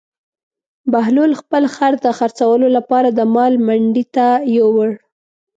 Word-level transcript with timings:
بهلول 0.91 1.31
خپل 1.41 1.63
خر 1.75 1.93
د 2.05 2.07
خرڅولو 2.17 2.67
لپاره 2.77 3.07
د 3.11 3.19
مال 3.35 3.53
منډي 3.67 4.05
ته 4.15 4.27
یووړ. 4.55 4.89